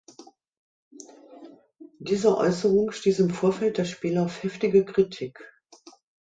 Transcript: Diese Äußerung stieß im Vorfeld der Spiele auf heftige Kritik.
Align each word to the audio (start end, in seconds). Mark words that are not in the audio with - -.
Diese 1.99 2.35
Äußerung 2.35 2.89
stieß 2.91 3.19
im 3.19 3.29
Vorfeld 3.29 3.77
der 3.77 3.85
Spiele 3.85 4.23
auf 4.23 4.41
heftige 4.41 4.83
Kritik. 4.83 5.37